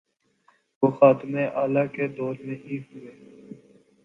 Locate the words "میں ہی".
2.45-2.77